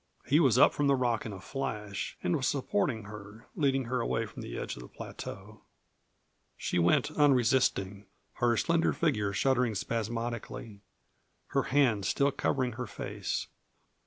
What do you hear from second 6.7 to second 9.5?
went unresisting, her slender figure